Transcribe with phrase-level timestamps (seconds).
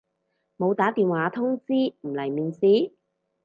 [0.57, 2.91] 冇打電話通知唔嚟面試？